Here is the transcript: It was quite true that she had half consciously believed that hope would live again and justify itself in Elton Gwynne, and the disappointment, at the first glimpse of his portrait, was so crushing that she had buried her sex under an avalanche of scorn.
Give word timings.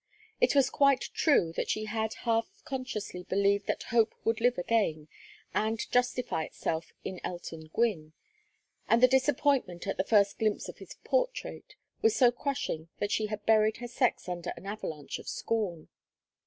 It 0.39 0.55
was 0.55 0.71
quite 0.71 1.11
true 1.13 1.53
that 1.55 1.69
she 1.69 1.85
had 1.85 2.15
half 2.25 2.49
consciously 2.65 3.21
believed 3.21 3.67
that 3.67 3.83
hope 3.93 4.15
would 4.23 4.41
live 4.41 4.57
again 4.57 5.07
and 5.53 5.79
justify 5.91 6.41
itself 6.45 6.91
in 7.03 7.21
Elton 7.23 7.69
Gwynne, 7.71 8.13
and 8.89 9.03
the 9.03 9.07
disappointment, 9.07 9.85
at 9.85 9.97
the 9.97 10.03
first 10.03 10.39
glimpse 10.39 10.67
of 10.67 10.79
his 10.79 10.95
portrait, 11.03 11.75
was 12.01 12.15
so 12.15 12.31
crushing 12.31 12.89
that 12.97 13.11
she 13.11 13.27
had 13.27 13.45
buried 13.45 13.77
her 13.77 13.87
sex 13.87 14.27
under 14.27 14.51
an 14.57 14.65
avalanche 14.65 15.19
of 15.19 15.27
scorn. 15.29 15.87